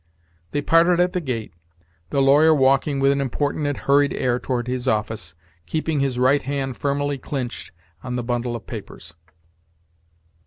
[0.49, 1.53] They parted at the gate,
[2.09, 5.35] the lawyer walking with an important and hurried air toward his office,
[5.67, 7.71] keeping his right hand firmly clinched
[8.03, 9.13] on the bundle of papers.